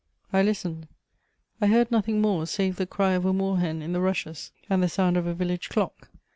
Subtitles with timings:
[0.33, 0.87] I listened;
[1.61, 4.81] I heard nothing more save the cry of a moor hen in the rushes and
[4.81, 6.09] the sound of a village clock.